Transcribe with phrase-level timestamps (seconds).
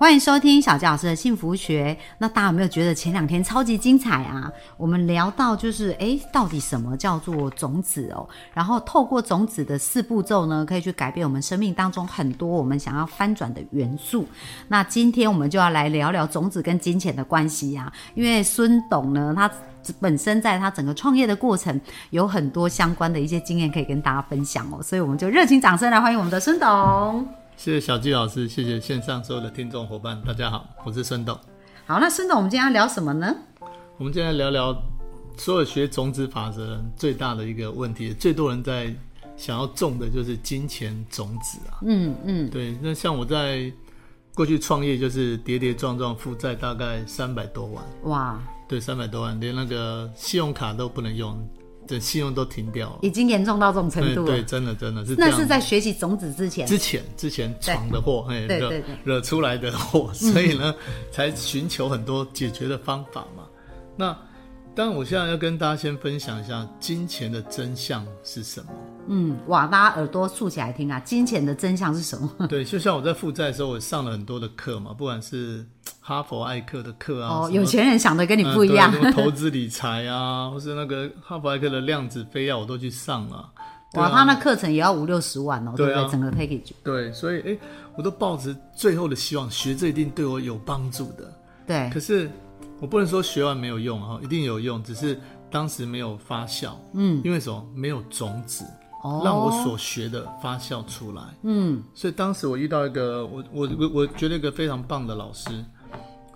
[0.00, 1.94] 欢迎收听小教老师的幸福学。
[2.16, 4.50] 那大家有没有觉得前两天超级精彩啊？
[4.78, 8.26] 我们聊到就是，诶，到底什么叫做种子哦？
[8.54, 14.26] 然后透过种子的四步骤呢，可以去改变我们生命当中很多我们想要翻转的元素。
[14.68, 19.50] 那今天我们就要来聊聊种子跟金钱的关系呀、因为孙董呢，他
[20.00, 27.39] 本身在他整个创业的过程有很多相关的一些经验可以跟大家分享哦，所以我们就热情掌声来欢迎我们的孙董。
[27.60, 31.38] 谢谢小纪老师，谢谢线上所有的听众伙伴，大家好，我是孙董。
[31.84, 33.36] 好，那孙董，我们今天要聊什么呢？
[33.98, 34.74] 我们今天聊聊
[35.36, 38.90] 所有学种子法则人最大的一个问题，最多人在
[39.36, 41.80] 想要种的就是金钱种子啊。
[41.82, 43.70] 嗯嗯，对，那像我在
[44.34, 51.38] 过去创业，就是跌跌撞撞，负债大概三百多万，哇，对，三百多万，连那个信用卡都不能用，
[51.90, 52.98] 这信用都停掉了。
[53.02, 54.26] 已经严重到这种程度了。
[54.26, 55.16] 对对，真的真的是。
[55.18, 56.64] 那是在学习种子之前。
[56.64, 60.72] 之前之前闯的祸，对对对惹出来的祸，所以呢，
[61.10, 63.42] 才寻求很多解决的方法嘛。
[63.96, 64.16] 那
[64.80, 68.68] 当然，我现在要跟大家先分享一下金钱的真相是什么。
[69.08, 70.98] 嗯，哇，大家耳朵竖起来听啊！
[71.00, 72.30] 金钱的真相是什么？
[72.48, 75.62] 对，就像我在负债的时候，我上了很多的课嘛，不管是
[76.00, 78.90] 哈佛艾克的课啊，哦，有钱人想的跟你嗯不一样。
[79.12, 83.52] 投资理财啊，或是那个哈佛艾克的量子飞跃，我都去上了。
[83.92, 86.10] 对哇，啊他那课程也要五六十万哦，对不对啊对？
[86.12, 86.72] 整个 package。
[86.82, 87.58] 对，所以哎，
[87.96, 91.30] 我都抱着最后的希望，学这一定对我有帮助的。
[91.66, 92.30] 对可，是
[92.80, 96.72] 我不能说学完没有用哈，一定有用，只是当时没有发酵。
[96.94, 97.64] 嗯，因为什么？
[97.74, 98.64] 没有种子，
[99.02, 101.22] 哦让我所学的发酵出来。
[101.42, 105.50] 嗯所以当时我遇到一个我我我我觉得一个非常棒的老师，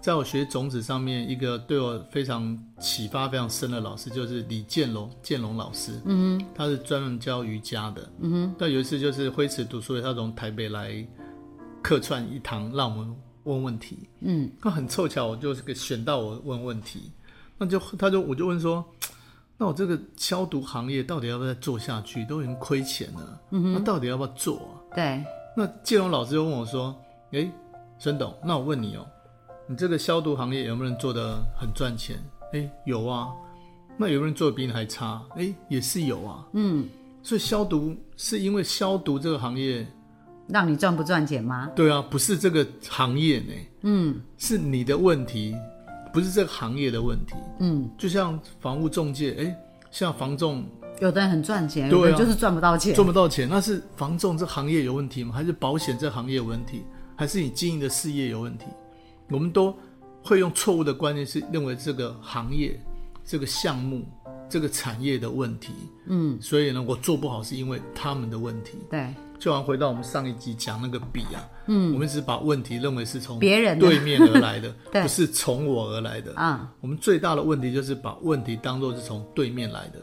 [0.02, 5.98] 在我学种子上面，一个对我非常启发非常深的老师，就是李建龙建龙老师。
[6.04, 8.06] 嗯哼，他是专门教瑜伽的。
[8.20, 11.06] 嗯哼，但有一次就是辉池读书会，他从台北来
[11.82, 13.98] 客串一堂，让我们问问题。
[14.20, 17.10] 嗯，那很凑巧，我就是给选到我问问题，
[17.56, 18.84] 那就他就我就问说，
[19.56, 22.24] 那我这个消毒行业到底要不要做下去？
[22.26, 24.96] 都已经亏钱了，嗯那到底要不要做啊？
[24.96, 25.24] 对，
[25.56, 26.94] 那建荣老师又问我说
[27.32, 27.50] ：“诶，
[27.98, 29.06] 孙董，那我问你哦，
[29.66, 32.18] 你这个消毒行业有没有人做的很赚钱？
[32.52, 33.28] 诶，有啊。
[33.96, 35.22] 那有没有人做的比你还差？
[35.36, 36.44] 诶，也是有啊。
[36.54, 36.88] 嗯，
[37.22, 39.86] 所以消毒是因为消毒这个行业，
[40.48, 41.70] 让你赚不赚钱吗？
[41.74, 45.54] 对啊，不是这个行业呢，嗯是你的问题，
[46.12, 47.34] 不是这个行业的问题。
[47.60, 49.56] 嗯，就像房屋中介，哎，
[49.90, 50.64] 像房仲
[51.00, 52.94] 有的人很赚钱，对啊有的人就是赚不到钱。
[52.94, 55.32] 赚不到钱，那是房仲这行业有问题吗？
[55.34, 56.82] 还是保险这行业有问题？
[57.16, 58.66] 还是你经营的事业有问题？
[59.30, 59.74] 我们都
[60.22, 62.78] 会用错误的观念，是认为这个行业、
[63.24, 64.04] 这个项目、
[64.48, 65.72] 这个产业的问题。
[66.06, 68.78] 嗯，所以呢，我做不好是因为他们的问题。
[68.90, 76.32] 对，就好像回到我们上一集讲那个笔啊，嗯，我们只是把问题认为是从别人对面而来的， 对不是从我而来的。
[76.34, 79.98] 啊，我们最大的问题就是把问题当做是从对面来的，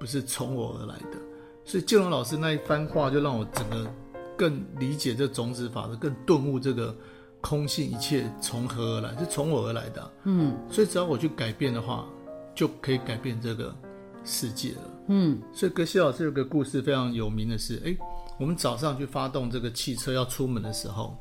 [0.00, 1.18] 不是从我而来的。
[1.62, 3.86] 所以建龙老师那一番话，就让我整个
[4.34, 6.96] 更理解这种子法则，更顿悟这个
[7.42, 12.06] 空性一切从何而来，是从我而来的啊、嗯所以只要我去改变的话，
[12.54, 13.76] 就可以改变这个
[14.24, 14.80] 世界了。
[15.08, 17.96] 嗯所以格西老师有个故事非常有名的是，诶，
[18.38, 21.16] 我们早上去发动这个汽车要出门的时候，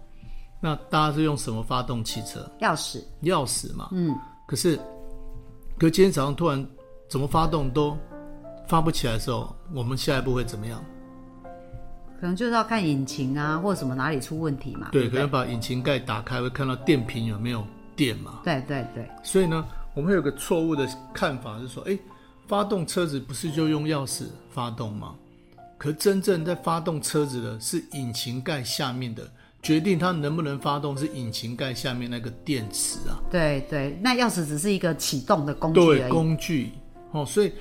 [0.59, 2.49] 那大家是用什么发动汽车？
[2.59, 3.89] 钥匙，钥匙嘛。
[3.91, 4.15] 嗯，
[4.47, 4.77] 可是，
[5.77, 6.65] 可今天早上突然
[7.07, 7.95] 怎么发动都
[8.67, 10.83] 发不起来的时候，我们下一步会怎么样？
[12.19, 14.87] 可能就是要看引擎啊，或者什么哪里出问题嘛。
[14.91, 17.63] 对，对不对可能把引擎盖打开，会看到电瓶有没有
[17.95, 18.39] 电嘛。
[18.43, 19.63] 对对对，所以呢，
[19.93, 21.99] 我们会有个错误的看法，是说，哎，
[22.47, 25.15] 发动车子不是就用钥匙发动吗？
[25.77, 29.29] 可真正在发动车子的是引擎盖下面的，
[29.61, 33.19] 决定它能不能发动是引擎盖下面那个电池啊。
[33.29, 36.09] 对对，那钥匙只是一个启动的工具对。
[36.09, 36.71] 工具
[37.11, 37.51] 哦，所以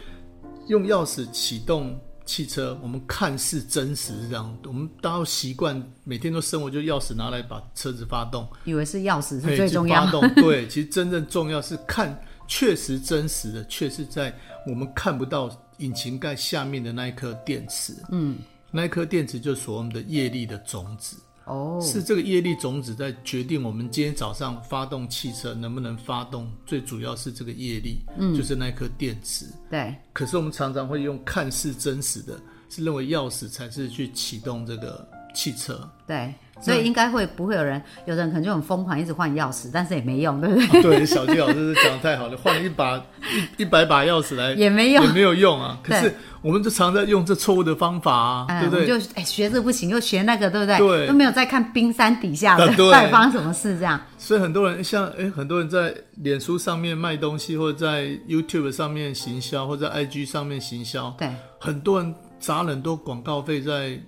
[0.68, 10.10] 用钥匙启动汽车，我们看似真实是这样，我们大家习惯每天都生活就钥匙拿来把车子发动，以为是钥匙是最重要发。
[10.12, 14.34] 动对，其实真正重要是看确实真实的，却是在
[14.66, 17.94] 我们看不到引擎盖下面的那一颗电池。
[18.10, 18.38] 嗯，
[18.70, 21.16] 那一颗电池就是所谓的业力的种子。
[21.46, 29.46] 哦，是这个业力种子在决定我们今天早上发动汽车能不能发动，最主要是这个业力，嗯，就是那颗电池。
[29.70, 35.86] 对，可是我们常常会用看似真实的，是认为钥匙才是去启动这个汽车。
[36.06, 36.32] 对，
[36.64, 40.82] 所以应该会不会有人，有的人可能就很疯狂，一直换钥匙，但是也没用，对不对？
[40.82, 45.78] 对，小季老师讲的太好了，换了一把一一百把钥匙来也没用也没有用啊。
[45.82, 48.86] 可是我们就常在用这错误的方法啊，哎，对不对？
[48.86, 50.78] 就哎学这不行，又学那个，对不对？
[50.78, 54.00] 对都没有在看冰山底下的啊对到底发生什么事，这样。
[54.16, 61.28] 所以很多人像哎，很多人在脸书上面卖东西，或者在 YouTube 上面行销，或者在 IG 上面行销，对，
[61.60, 63.98] 很多人砸了很多广告费在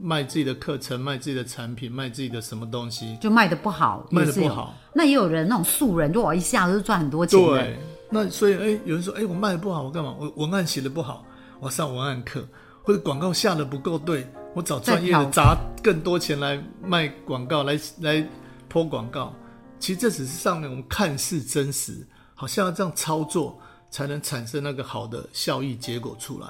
[0.00, 4.24] 卖自己的课程、卖自己的产品、卖自己的什么东西，就卖的不好，卖。
[4.24, 4.74] 的不好。
[4.94, 7.38] 那也有人那种素人，就我一下子就赚很多钱。
[7.38, 7.78] 对，
[8.10, 10.14] 那所以哎，有人说哎，我卖的不好，我干嘛？
[10.18, 11.24] 我文案写的不好，
[11.60, 12.46] 我上文案课，
[12.82, 18.26] 或者广告下的不够对，我找专业的砸更多钱来卖广告，来来
[18.68, 19.34] 泼广告。
[19.78, 23.58] 其实这只是上面我们看似真实，好像要这样操作
[23.90, 26.46] 才能产生那个好的效益结果出来。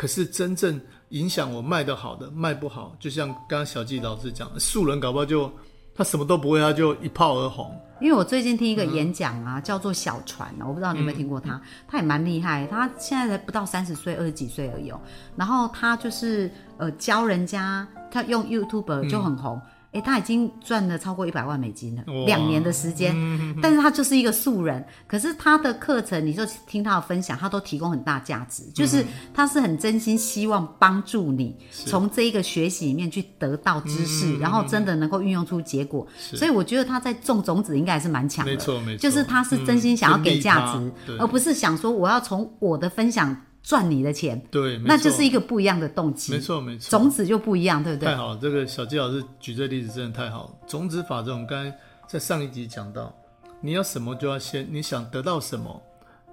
[0.00, 0.80] 可是真正
[1.10, 5.52] 影响我卖得好的卖不好，就像刚刚小纪老师讲，素人搞不好就
[5.94, 7.78] 他什么都不会，他就一炮而红。
[8.00, 14.98] 因为我最近听一个嗯演讲啊，叫做小船啊，我不知道你有没有听过他，他也蛮厉害，他现在才不到三十岁，二十几岁而已、哦。
[15.36, 19.60] 然后他就是呃教人家，他用 YouTube 就很红。
[19.92, 23.12] 诶，他已经赚了超过一百万美金了，哇两年的时间。
[23.60, 29.04] 但是他就是一个素人，可是他的课程，你就听他的分享，他都提供很大价值，就是
[29.34, 36.06] 他是很真心希望帮助你从这一个学习里面去得到知识，然后真的能够运用出结果。
[36.16, 46.32] 所以我觉得他在种种子应该还是蛮强的，没错没错就是他是真心想要给价值，而不是想说我要从我的分享赚你的钱，对，那就是一个不一样的动机。
[46.32, 46.90] 没错没错。
[46.90, 48.16] 种子就不一样，对不对太？
[48.16, 50.50] 好了，这个小季老师举这例子真的太好了。
[50.66, 51.78] 种子法则，我们刚才
[52.08, 53.14] 在上一集讲到，
[53.60, 55.82] 你要什么就要先，你想得到什么，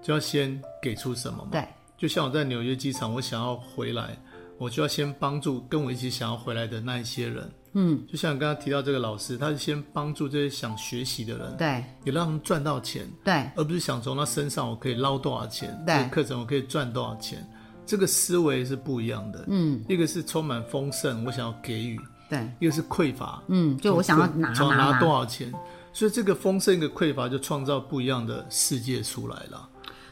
[0.02, 1.50] 就要先给出什么嘛。
[1.52, 4.18] 对，就像我在纽约机场，我想要回来，
[4.58, 7.52] 我就要先帮助跟我一起想要回来的那一些人。
[7.80, 17.48] 嗯，就像刚刚提到这个老师，他是先帮助这些想学习的人，对也让他们赚到钱，对而不是想从他身上我可以捞多少钱，对这个课程我可以赚多少钱。
[17.86, 19.46] 这个思维是不一样的。
[19.48, 21.98] 嗯，一个是充满丰盛，我想要给予；
[22.28, 25.54] 对，一个是匮乏，嗯，就我想要拿想要拿拿多少钱。
[25.94, 29.70] 所以这个丰盛跟匮乏就创造不一样的世界出来了。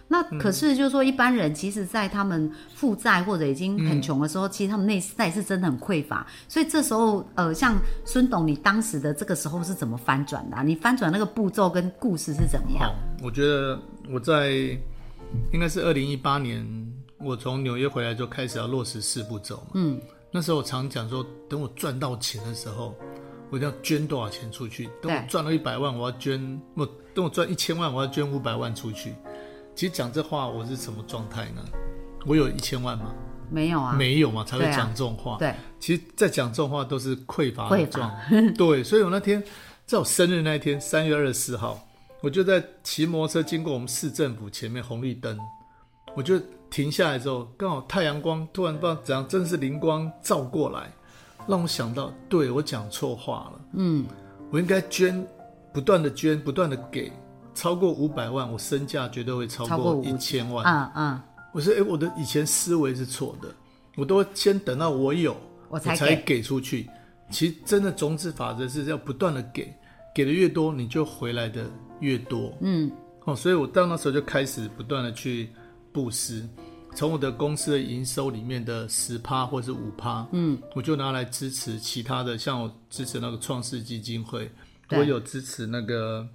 [0.08, 6.26] 那可是就是说，一般人其实，在他们负债或者已经很穷的时候，其实他们内在是真的很匮乏。
[6.48, 7.76] 所以这时候，呃，像
[8.06, 13.80] 孙董，你当时的这个时候是怎么翻转的啊、你翻转那个步骤跟故事是怎么样好？，我觉得
[14.12, 14.52] 我在
[15.52, 16.64] 应该是二零一八年，
[17.18, 19.72] 我从纽约回来就开始要落实四步骤嘛。
[19.74, 20.00] 嗯，
[20.30, 22.94] 那时候我常讲说，等我赚到钱的时候，
[23.50, 24.86] 我一定要捐多少钱出去。
[25.02, 26.40] 等我对赚了一百万，我要捐；
[26.76, 26.86] 我
[27.16, 29.16] 等我赚一千万，我要捐五百万出去。
[29.76, 31.62] 其实讲这话，我是什么状态呢？
[32.26, 33.14] 我有一千万吗？
[33.52, 35.38] 没有啊，没有嘛，才会讲这种话。
[35.38, 38.12] 对，其实，在讲这种话都是匮乏的状。
[38.58, 39.44] 对，所以我那天
[39.86, 41.80] 在我生日那一天，三月二十四号，
[42.22, 45.38] 我就在骑摩托车经过我们市政府前面红绿灯，
[46.16, 46.40] 我就
[46.72, 50.92] 停下来之后，刚好太阳光突然不知道怎样，真的是灵光照过来，
[51.48, 53.62] 让我想到，对我讲错话了。
[53.74, 54.06] 嗯，
[54.52, 55.24] 我应该捐，
[55.72, 57.12] 不断的捐，不断的给，
[57.56, 60.64] 超过五百万，我身价绝对会超过一千万。
[60.66, 61.22] 嗯嗯，
[61.54, 63.48] 我说，哎、我的以前思维是错的，
[63.96, 65.36] 我都先等到我有，
[65.70, 66.88] 我才给出去。
[67.32, 69.74] 其实真的种子法则是要不断的给，
[70.14, 71.66] 给的越多，你就回来的
[72.02, 72.54] 越多。
[72.60, 72.92] 嗯，
[73.24, 75.50] 哦，所以我到那时候就开始不断的去
[75.94, 76.48] 布施，
[76.94, 84.52] 从我的公司的营收里面的十趴或是五趴，嗯，我就拿来支持其他的，像我支持那个创世基金会，
[84.90, 86.28] 我有支持那个。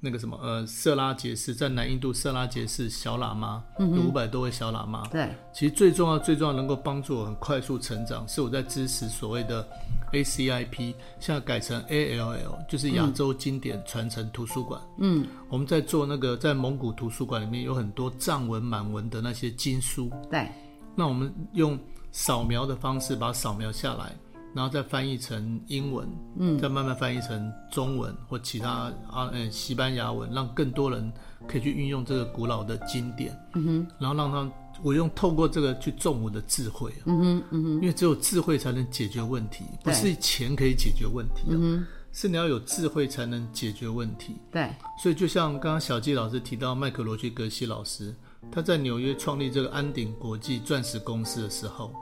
[0.00, 5.28] 那个什么，呃，色拉杰士在南印度色拉杰士小喇嘛，有五百多位小喇嘛，对。
[5.52, 9.66] 其实最重要、最重要能够帮助我很快速成长，是我在支持所谓的
[10.12, 14.80] ACIP，现在改成 ALL，就是亚洲经典传承图书馆。
[14.98, 20.48] 嗯，我们在做那个在蒙古图书馆里面有很多藏文、满文的那些经书，对。
[20.94, 21.78] 那我们用
[22.12, 24.14] 扫描的方式把它扫描下来，
[24.54, 31.12] 然后再翻译成英文，嗯，再慢慢翻译成中文或其他啊呃西班牙文，让更多人
[31.46, 34.52] 可以去运用这个古老的经典，嗯哼，然后让他
[34.82, 44.34] 我用透过这个去种我的智慧、嗯哼嗯哼，因为只有智慧才能解决问题，不是钱可以解决问题、嗯是你要有智慧才能解决问题。
[44.50, 44.74] 对。
[45.00, 48.12] 所以就像刚刚小纪老师提到麦克罗去格西老师，
[48.50, 51.92] 他在纽约创立这个安鼎国际钻石公司的时候，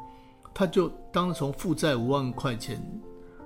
[0.58, 2.82] 他就当从负债五万块钱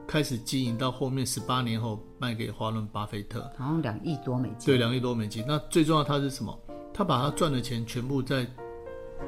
[0.07, 4.67] 开始经营，到后面十八年后卖给华伦巴菲特，好像两亿多美金。
[4.67, 5.45] 对，两亿多美金。
[5.45, 6.57] 那最重要，他是什么？
[6.95, 8.47] 他把他赚的钱全部在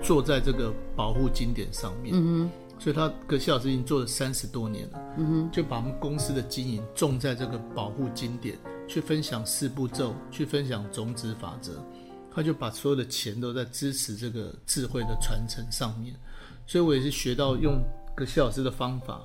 [0.00, 2.14] 做在这个保护经典上面。
[2.14, 11.74] 嗯哼所以他格西老师已经做了三十多年了，嗯哼，就把我们公司的经营重在这个保护经典，去分享四步骤，去分享种子法则，
[12.32, 16.14] 他就把所有的钱都在支持这个智慧的传承上面，
[16.66, 17.82] 所以我也是学到用
[18.14, 19.20] 格西老师的方法，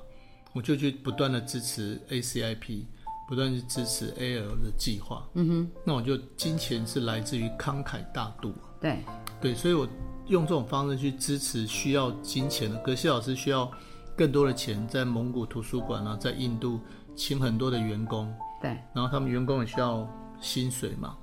[0.52, 2.84] 我就去不断的支持 ACIP，
[3.28, 8.98] 不断去支持 AL 的计划，嗯哼，那我就金钱是来自于慷慨大度，对，
[9.40, 9.88] 对，所以我。
[10.28, 13.72] 用这种方式去支持需要金钱的格西老师，需要
[14.14, 16.78] 更多的钱，在蒙古图书馆啊，在印度
[17.16, 18.30] 请很多的员工，
[18.60, 20.06] 对，然后他们员工也需要
[20.38, 21.16] 薪水嘛。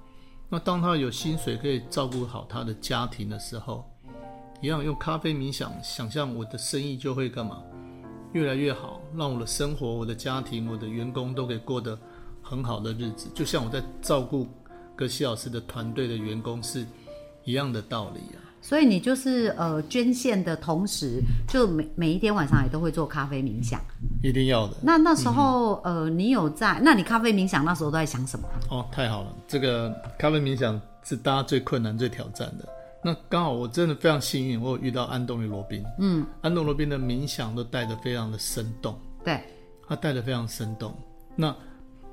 [0.49, 3.87] 那当他有薪水可以照顾好他的家庭的时候，
[4.65, 7.61] 一样用咖啡冥想，想象我的生意就会干嘛
[8.33, 11.95] 越来越好，让我的生活、我的家庭、我的员工都可以过得
[12.41, 14.47] 很好的日子，就像我在照顾
[14.95, 16.83] 格西老师的团队的员工是
[17.43, 18.41] 一样的道理啊。
[18.59, 23.79] 所以你就是呃捐献的同时，就每每一天晚上也都会做咖啡冥想，
[24.23, 24.73] 一定要的。
[24.81, 26.81] 那那时候呃，你有在？
[26.83, 28.49] 那你咖啡冥想那时候都在想什么？
[28.71, 32.67] 哦，太好了，这个咖啡冥想是大家最困难、最挑战的。
[33.05, 35.85] 那刚好我真的非常幸运，我有遇到安东尼罗宾。
[35.99, 39.39] 嗯，安东尼罗宾的冥想都带的非常的生动，对，
[39.87, 40.91] 他带的非常生动。
[41.35, 41.55] 那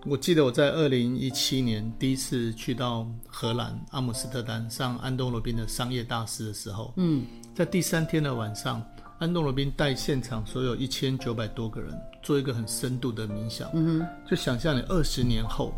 [0.04, 8.84] 我记得我在二零一七年第一次去到荷兰阿姆斯特丹上安东罗宾的商业大师的时候，嗯，在第三天的晚上，
[9.18, 15.72] 安东罗宾带现场所有一千九百多个人做一个很深度的冥想，嗯哼，就想象你二十年后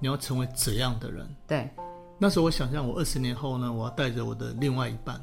[0.00, 1.24] 你要成为怎样的人？
[1.46, 1.70] 对，
[2.18, 5.20] 那时候我想象我二十年后呢，我要带着我的另外一半，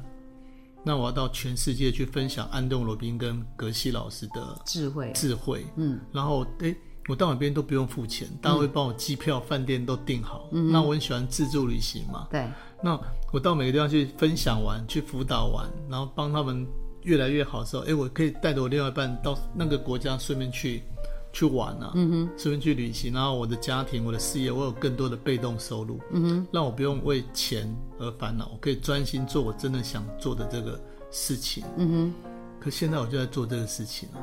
[0.84, 6.76] 那我要到全世界去分享安东罗宾跟格西老师的智慧，智慧，嗯，然后诶。
[7.08, 10.48] 我到哪边都不用付钱，大家会帮我机票、饭店都订好。
[10.52, 12.28] 那我很喜欢自助旅行嘛。
[12.30, 12.46] 对。
[12.82, 12.96] 那
[13.32, 16.64] 我到每个地方去分享完、去辅导完，然后帮他们
[17.02, 20.84] 越来越好的时候，哎，我可以带着我另外一半到那个国家，顺便去
[21.32, 23.12] 去玩啊，嗯哼，顺便去旅行。
[23.12, 31.64] 然后我的家庭、我的事业，我有更多的被动收入，嗯哼，让我不用为钱而烦恼，我可以专心做我真的想做的这个事情。
[31.76, 32.14] 嗯哼。
[32.60, 34.20] 可现在我就在做这个事情啊。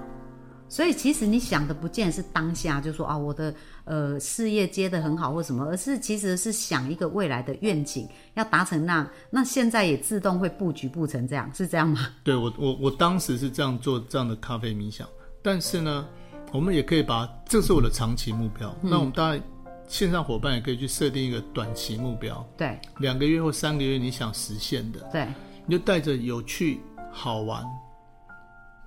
[0.70, 12.10] 所以其实你想的不见是当下，就说啊，我的呃事业接的很好或什么，而是其实是想一个未来的愿景，要达成那那现在也自动会布局布成这样，是这样吗？
[12.22, 15.08] 对我我我当时是这样做这样的咖啡冥想，
[15.42, 16.06] 但是呢，
[16.52, 19.42] 我们也可以把这是我的长期目标，那我们当然
[19.88, 25.28] 线上伙伴也可以去设定一个短期目标，对，两个月或三个月你想实现的，对，
[25.66, 26.80] 你就带着有趣
[27.12, 27.64] 好玩。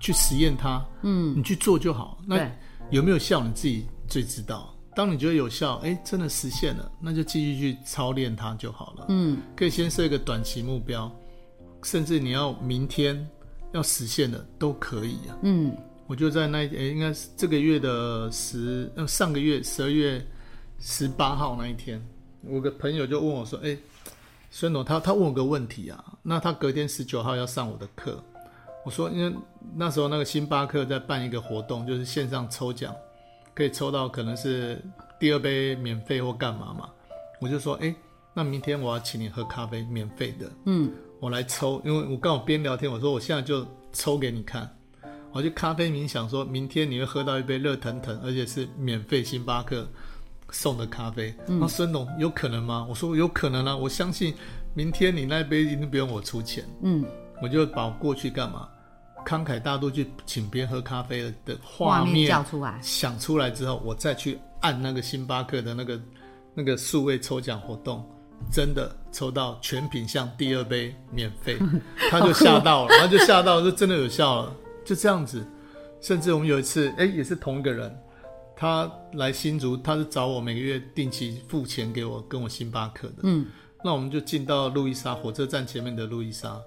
[0.03, 2.19] 去实验它，嗯，你去做就好。
[2.27, 2.51] 那
[2.89, 4.75] 有没有效，你自己最知道。
[4.97, 9.05] 当你觉得有效，哎，真的实现了，那就继续去操练它就好了。
[9.11, 11.15] 嗯，可以先设一个短期目标，
[11.83, 13.29] 甚至你要明天
[13.73, 15.37] 要实现的都可以啊。
[15.43, 15.77] 嗯，
[16.11, 20.21] 我就在那，哎，应该是这个月的十，呃，上个月十二月
[20.81, 22.05] 十八号那一天，
[22.43, 23.79] 我个朋友就问我说，哎，
[24.51, 28.21] 孙总，他他问我个问题啊，那他隔天十九号要上我的课。
[28.85, 29.33] 我说，因为
[29.77, 32.93] 那时候那个星巴克在办一个活动，就是线上抽奖，
[33.55, 34.83] 可以抽到可能是
[35.21, 36.91] 第二杯免费或干嘛嘛。
[37.41, 37.95] 我就说，哎，
[38.35, 40.51] 那明天我要请你喝咖啡，免费的。
[40.67, 40.91] 嗯，
[41.21, 44.69] 我来抽，因为我刚好边聊天，我说我现在就抽给你看。
[45.33, 49.89] 我就咖啡冥想，说明天你会喝到一杯热腾腾，而且是免费星巴克
[50.51, 51.35] 送的咖啡。
[51.47, 52.87] 那孙总有可能吗？
[52.89, 54.35] 我说有可能啊，我相信
[54.75, 56.65] 明天你那杯一定不用我出钱。
[56.83, 57.05] 嗯。
[57.43, 58.69] 我就把我过去干嘛，
[59.25, 65.99] 慷慨大度去请别人喝咖啡的画面叫出来，想出来之后，我再去按那个星巴克的那个
[66.53, 68.07] 那个数位抽奖活动，
[68.53, 71.57] 真的抽到全品项第二杯免费，
[72.11, 75.45] 他就吓到了，他就吓到，就真的有效了，就这样子。
[76.01, 77.95] 甚至我们有一次，哎，也是同一个人，
[78.57, 83.17] 他来新竹，他是找我每个月定期付钱给我，跟我星巴克的。
[83.25, 83.47] 嗯，
[83.85, 86.59] 那我们就进到路易莎火车站前面的路易莎。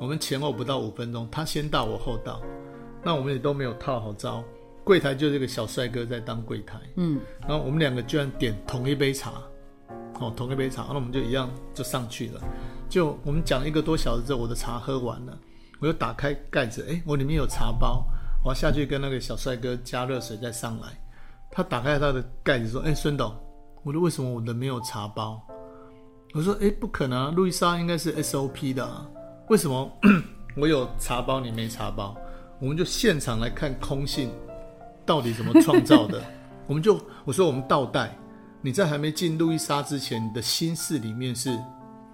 [0.00, 2.42] 我们前后不到五分钟，他先到我后到，
[3.04, 4.42] 那我们也都没有套好招，
[4.82, 9.34] 柜台就这个小帅哥在当柜台，嗯，然后我们两个居然点同一杯茶，
[10.18, 12.40] 哦，同一杯茶，那我们就一样就上去了，
[12.88, 15.38] 就我们讲一个多小时之后，我的茶喝完了，
[15.82, 18.06] 我又打开盖子，哎，我里面有茶包，
[18.44, 20.86] 我要下去跟那个小帅哥加热水再上来，
[21.50, 23.34] 他打开他的盖子说，哎，孙董，
[23.82, 25.42] 我说为什么我的没有茶包？
[26.34, 28.84] 我说，哎，不可能，啊路易莎应该是 SOP 的。
[28.86, 29.06] 啊
[29.48, 29.90] 为什么
[30.56, 32.16] 我有茶包你没茶包？
[32.60, 34.30] 我们就现场来看空性
[35.04, 36.22] 到底怎么创造的。
[36.68, 38.16] 我们就我说我们倒带，
[38.62, 41.58] 你在还没进路易莎之前，你的心事里面是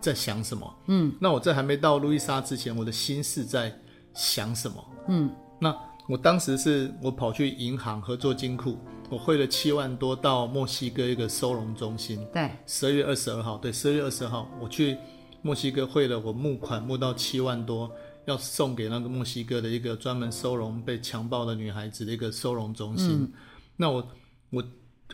[0.01, 0.79] 在想什么？
[0.87, 3.77] 嗯，那我在还没到路易莎之前，我的心是在
[4.15, 4.85] 想什么？
[5.09, 5.75] 嗯，那
[6.09, 8.79] 我当时是我跑去银行合作金库，
[9.11, 12.27] 我汇了七万多到墨西哥一个收容中心。
[12.33, 14.97] 对，十二月二十二号，对，十二月二十二号我去
[15.43, 17.91] 墨西哥汇了我募款募到七万多，
[18.25, 23.31] 要送给那个墨西哥的一个专门收容被强暴的女孩子的一个收容中心。
[23.77, 24.09] 那我
[24.51, 24.65] 我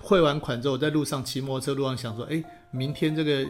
[0.01, 3.47] 汇完款之后，我在路上骑摩托车路上想说，哎，明天这个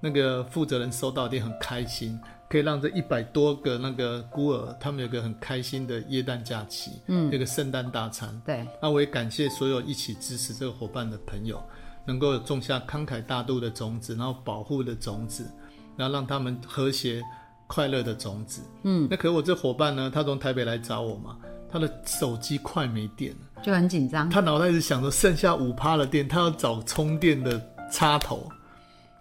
[0.00, 2.18] 那个负责人收到一定很开心。
[2.48, 8.42] 可以让这一百多个那个孤儿，他们有个很开心的耶诞假期，嗯，一个圣诞大餐。
[8.44, 11.62] 对，那我也感谢所有一起支持这个伙伴的朋友，
[12.04, 15.48] 能够种下慷慨大度的种子，然后保护的种子，
[15.96, 17.22] 然后让他们和谐
[17.68, 18.62] 快乐的种子。
[18.82, 21.36] 嗯，那可是我这伙伴呢，他从台北来找我嘛，
[21.70, 24.28] 他的手机快没电了，就很紧张。
[24.28, 28.50] 他脑袋是想着剩下五趴的电，他要找充电的插头。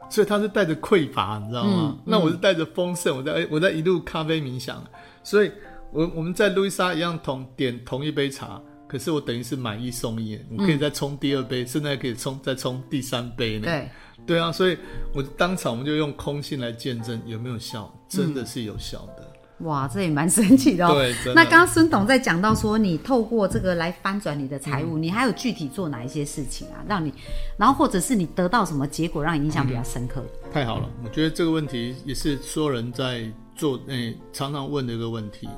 [0.09, 1.97] 所以他是带着匮乏，你知道吗？
[2.03, 4.83] 那我是带着丰盛，我在我在一路咖啡冥想。
[5.23, 5.51] 所以，
[5.91, 13.65] 我我们在路易莎一样同点同一杯茶，可是我等于是买一送一，我可以再冲第二杯，甚至可以冲再冲第三杯呢。
[13.65, 13.89] 对
[14.25, 14.77] 对啊，所以
[15.13, 19.28] 我当场我们就用空性来见证有没有效，真的是有效的。
[19.59, 20.93] 哇，这也蛮神奇的哦。
[20.93, 26.79] 对，那刚刚孙董在讲到说，你透过这个来翻转你的财务，你还有具体做哪一些事情啊？
[26.87, 27.13] 让你，
[27.57, 30.23] 然后或者是你得到什么结果，让你印象比较深刻？
[30.53, 35.49] 太好了，我觉得这个问题也是所有人在做诶常常问的一个问题。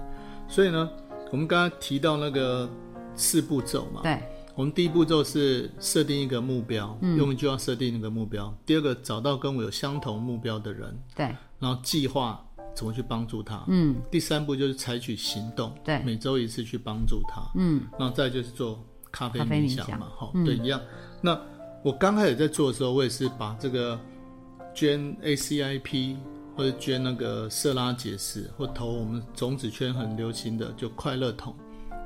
[0.48, 0.90] 所以呢，
[1.32, 2.68] 我们刚刚提到那个
[3.16, 4.20] 四步骤嘛，对，
[4.56, 8.52] 我们第一步骤是设定一个目标，用一句话设定一个目标。
[8.66, 12.44] 第二个，找到跟我有相同目标的人，对，然后计划。
[12.74, 13.64] 怎么去帮助他？
[13.68, 17.42] 嗯，第三步就是采取行动，对，每周一次去帮助他。
[17.56, 20.80] 嗯，然后再就是做咖啡冥想嘛，哈，对，一样。
[21.22, 21.40] 那
[21.84, 24.00] 我刚开始在做的时候，我也是把这个
[24.74, 26.16] 捐 ACIP
[26.56, 31.56] 或者捐那个色拉解释，或投我们种子圈很流行的就快乐桶，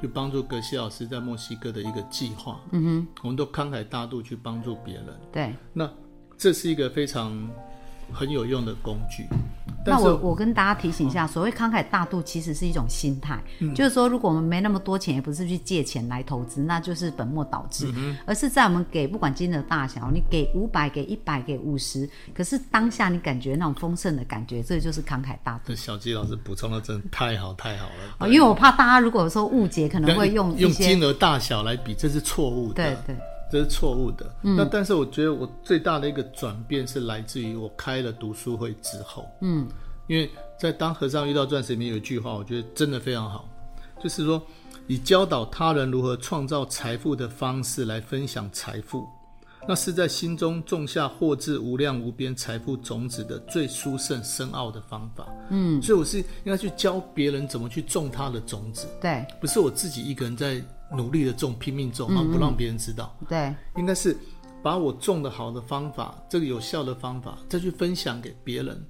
[0.01, 2.59] 就帮助格西老师在墨西哥的一个计划。
[2.71, 5.05] 嗯哼，我们都慷慨大度去帮助别人。
[5.31, 5.89] 对，那
[6.37, 7.49] 这是一个非常。
[8.13, 9.25] 很有用的工具。
[9.85, 13.39] 那我我跟大家提醒一下，所谓慷慨大度，其实是一种心态，
[13.75, 17.93] 就是说，如果我们没那么多钱，也不是去借钱来投资，那就是本末倒置，
[18.25, 25.75] 而是在我们给不管金额大小，你给五百、给一百、给五十，可是当下你感觉那种丰盛的感觉，这就是慷慨大度。
[25.75, 28.27] 小鸡老师补充的真的太好太好了啊！
[28.27, 32.75] 因为我怕大家如果说误解，可能会用用金额大小来比，这是错误的。
[32.75, 33.15] 对对。
[33.55, 34.29] 这是错误的。
[34.41, 39.25] 那但是我觉得我最大的一个转变是来自于我开了读书会之后。
[39.39, 39.65] 嗯，
[40.07, 43.47] 因为在当和尚遇到钻石里面有一句话，我觉得真的非常好，
[44.03, 44.45] 就是说
[44.87, 49.07] 以教导他人如何创造财富的方式来分享财富，
[49.65, 55.25] 那是在心中种下获至无量无边财富种子的最殊胜深奥的方法。
[55.49, 58.85] 嗯，所以我是应该去教别人怎么去种他的种子。
[58.99, 60.61] 对，不是我自己一个人在。
[60.91, 63.15] 努力的种，拼命种，然后不让别人知道。
[63.27, 64.15] 对，应该是
[64.61, 68.85] 把我种的好的方法，这个有效的方法，再去分享给别人，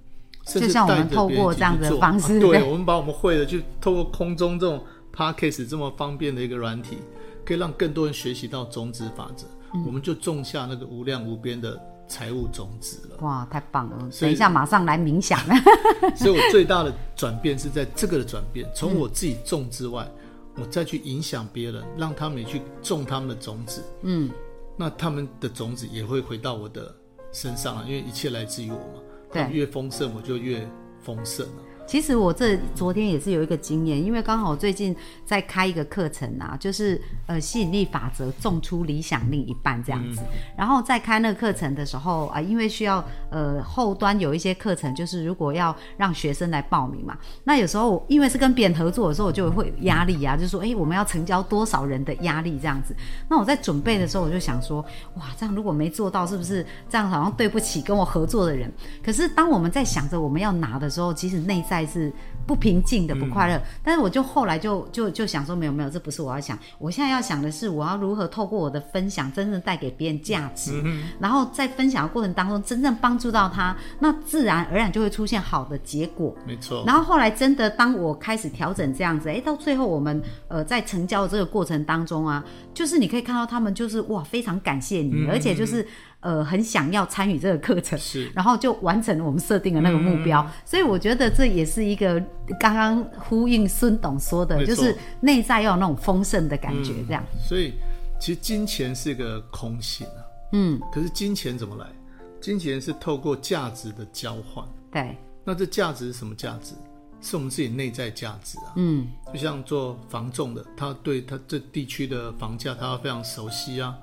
[0.46, 6.98] 就像我们透过这样的方式，对，我们把我们会的，就透过空中这种 podcast 这么方便的一个软体，
[7.46, 9.46] 可以让更多人学习到种子法则，
[9.86, 13.18] 我们就种下那个无量无边的财务种子了。
[13.26, 14.10] 哇，太棒了！
[14.20, 15.40] 等一下马上来冥想。
[16.16, 20.08] 所以我最大的转变是在这个的转变，从我自己种之外。
[20.58, 24.30] 我再去影响别人，让他们也去种他们的种子，嗯，
[24.78, 26.96] 那他们的种子也会回到我的
[27.32, 30.68] 身上啊，因为一切来自于我嘛，对，越丰盛我就越
[31.02, 31.64] 丰盛了。
[31.88, 40.22] 其实我这昨天也是有一个经验，因为刚好最近在开一个课程啊，就是呃吸引力法则种出理想另一半这样子。
[40.58, 52.96] 然后在开那个课程的时候啊，因为需要呃后端有一些课程，就是如果要让学生来报名嘛，那有时候因为是跟别人合作的时候，我就会有压力啊，就说哎我们要成交多少人的压力这样子。
[53.30, 54.84] 那我在准备的时候，我就想说
[55.18, 58.72] 哇这样如果没做到，是不是这样好像对不起跟我合作的人？
[59.04, 61.75] 可是当我们在想着我们要拿的时候，其实内在。
[61.76, 62.12] 还是
[62.46, 63.62] 不平静的，不快乐。
[63.84, 66.58] 但是我就后来就就就想说，没有没有，这不是我要想。
[66.78, 70.84] 我现在要想的是，我要如何透过我的分享，真正带给别人价值。
[71.20, 76.36] 然后在分享的过程当中，真正帮助到他，那自然而然就会出现好的结果。
[76.46, 76.84] 没错。
[76.86, 85.86] 然后后来真的，当我开始调整这样子，哎，到最后我们呃在成交的这个过程当中啊，就是你可以看到他们就是哇，非常感谢你，而且就是。
[86.22, 92.20] 呃，很想要参与这个课程，是，然后就完成了我们设定的那个目标，所以我觉得这也是一个
[92.60, 97.24] 刚刚呼应孙董说的，就是内在要有那种丰盛的感觉，这样。
[97.48, 97.74] 所以
[98.20, 100.22] 其实金钱是一个空性啊，
[100.54, 101.88] 嗯，可是金钱怎么来？
[102.42, 105.18] 金钱是透过价值的交换，对。
[105.44, 106.74] 那这价值是什么价值？
[107.22, 108.74] 是我们自己内在价值啊。
[108.76, 113.96] 嗯，就像做房仲的，他对他这地区的房价，他要非常熟悉啊，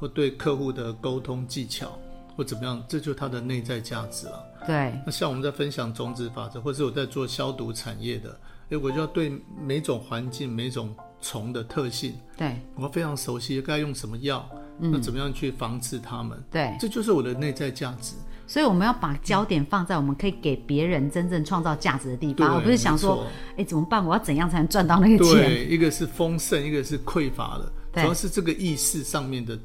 [0.00, 1.96] 或对客户的沟通技巧
[2.36, 4.44] 或怎么样，这就是它的内在价值了。
[4.66, 8.38] 对，那像我们在分享种子法则，或者我在做消毒产业的，
[8.70, 16.42] 哎，我就要对每种环境、每种虫的特性，对，我非常熟悉，该用什么药，那怎么样去防治它们？
[16.50, 18.14] 对，这就是我的内在价值。
[18.46, 24.04] 所以我们要把焦点放在我们可以给别人真正创造价值的地方，而不是想说哎，怎么办？
[24.04, 25.34] 我要怎样才能赚到那个钱？
[25.34, 29.58] 对，一个是丰盛，一个是匮乏的，主要是这个意识上面的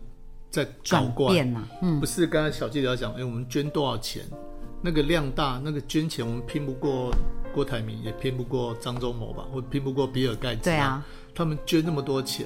[0.49, 1.33] 在搞转怪。
[1.33, 4.23] 变呐、嗯，不是刚才小记者讲，哎，我们捐多少钱？
[4.81, 7.11] 那个量大，那个捐钱我们拼不过
[7.53, 12.45] 郭台铭，也拼不过张忠谋吧，或拼不过比尔盖茨、对啊，他们捐那么多钱，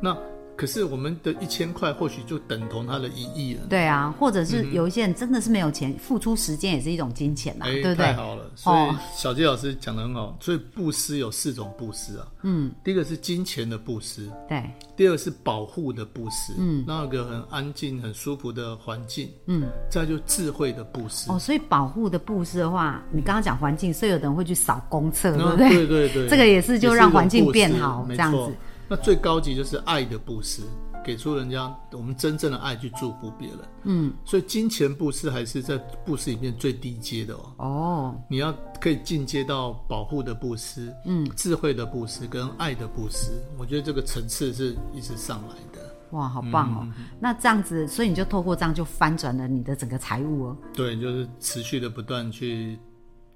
[0.00, 0.16] 那
[0.56, 3.62] 可是我们的一千块或许就等同他的一亿了。
[3.68, 8.06] 对啊，或者是有一些人真的是没有钱，付出时间也是一种金钱呐、哎，对不对？
[8.06, 8.50] 太好了！
[8.54, 12.26] 所以哦小杰老师讲的很好，所以布施有四种布施啊。
[12.42, 14.62] 嗯，第一个是金钱的布施，对，
[14.96, 21.30] 第二个是保护的布施，嗯，那有个很安静、很舒服的环境，嗯，再就智慧的布施。
[21.32, 25.68] 哦，所以保护的布施的话，你刚刚讲环境，所以有的人会去扫公厕，对不对？
[25.68, 28.54] 对对对，这个也是就让环境变好这样子。
[28.88, 30.62] 那最高级就是爱的布施，
[31.04, 33.58] 给出人家我们真正的爱去祝福别人。
[33.84, 37.52] 嗯，所以金钱布施还是在布施里面最低阶的哦。
[37.58, 45.84] 哦，你要可以进阶到保护的布施，嗯，智慧的布施跟爱的布施，我觉得这个层次是一直上来的。
[46.10, 46.94] 哇，好棒嗯哦！
[47.18, 50.56] 那这样子，所以你就透过这样就翻转了你的整个财务哦。
[50.72, 52.78] 对，就是持续的不断去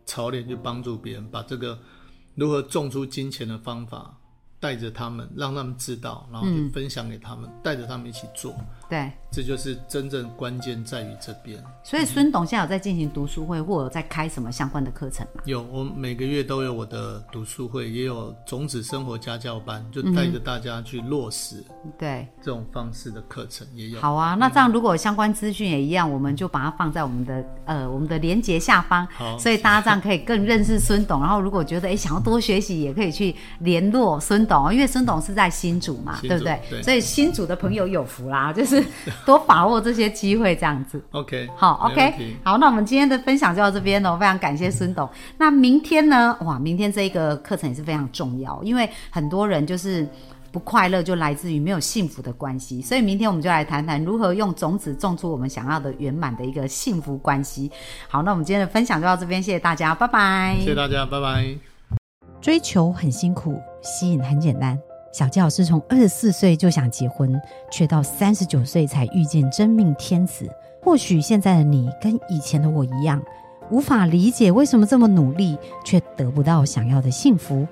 [0.07, 1.77] 操练，去帮助别人，把这个
[2.37, 4.17] 如何种出金钱的方法
[4.61, 8.55] 带着他们，让他们知道，然后就分享给他们，带着他们一起做，
[8.89, 11.63] 对，这就是真正关键在于这边。
[11.83, 15.43] 所以孙董现在有在进行读书会，或者在开什么相关的课程吗？
[15.45, 21.63] 有，我每个月都有我的读书会，也有种子生活家教班，就带着大家去落实
[21.99, 24.01] 对，这种方式的课程，也有。
[24.01, 24.35] 好啊。
[24.35, 31.21] 那这样如果相关资讯也一样，我们就把它放在我们的呃我们的连接下方，好所以大家这样可以更认识孙董。
[31.21, 36.61] 然后如果觉得哎想要多学习，也可以去联络孙董哦，因为孙董是在新竹嘛，竹对不对？
[36.71, 38.78] 对所以新竹的朋友有福啦，就是
[39.25, 41.03] 多把握这些机会，这样子。
[41.13, 45.09] OK，好，OK，好，那我们今天的分享就到这边喽，非常感谢孙董。
[45.37, 46.37] 那明天呢？
[46.43, 50.09] 哇，明天这一个课程也是非常重要，因为很多人就是
[50.51, 52.81] 不快乐，就来自于没有幸福的关系。
[52.81, 57.71] 所以明天我们就来谈谈如何用种子种出我们想要的圆满的一个幸福关系。
[58.09, 60.57] 好，那我们今天的分享就到这边，谢谢大家，拜拜。
[60.59, 61.55] 谢谢大家，拜拜。
[62.41, 64.88] 追求很辛苦，吸引很简单。
[65.13, 67.41] 小纪老师从二十四岁就想结婚，
[67.71, 70.49] 却到三十九岁才遇见真命天子。
[70.81, 73.21] 或许现在的你跟以前的我一样，
[73.71, 77.67] 无法理解为什么这么努力却得不到想要的幸福。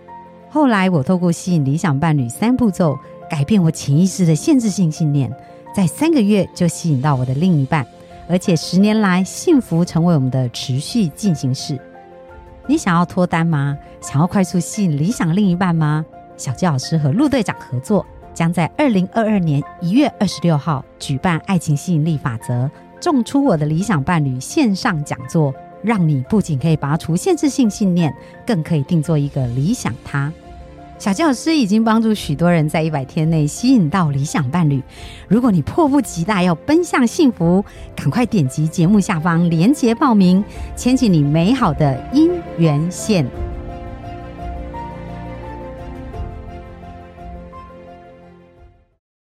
[0.49, 2.99] 后来我透过吸引理想伴侣三步骤，
[3.31, 5.31] 改变我潜意识的限制性信念，
[5.75, 7.87] 在三个月就吸引到我的另一半，
[8.29, 11.79] 而且十年来幸福成为我们的持续进行式。
[12.67, 13.79] 你想要脱单吗？
[14.01, 16.05] 想要快速吸引理想另一半吗？
[16.37, 22.65] 小纪老师和陆队长合作，将在二零二二年一月二十六号举办《爱情吸引力法则》
[23.01, 28.15] 种出我的理想伴侣线上讲座，让你不仅可以拔除限制性信念，
[28.47, 30.33] 更可以定做一个理想他。
[30.99, 34.83] 小纪老师已经帮助许多人在一百天内吸引到理想伴侣。
[35.29, 37.63] 如果你迫不及待要奔向幸福，
[37.95, 40.43] 赶快点击节目下方链接报名，
[40.75, 43.27] 牵起你美好的姻缘线。